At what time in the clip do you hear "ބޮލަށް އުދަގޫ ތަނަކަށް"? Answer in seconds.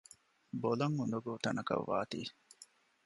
0.61-1.85